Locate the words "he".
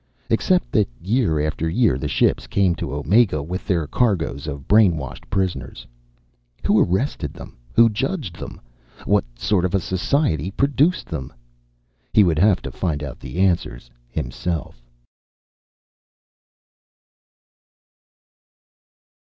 12.13-12.23